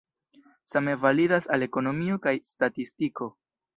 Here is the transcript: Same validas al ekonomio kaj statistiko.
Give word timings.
Same 0.71 0.95
validas 1.03 1.49
al 1.57 1.67
ekonomio 1.67 2.17
kaj 2.25 2.35
statistiko. 2.51 3.29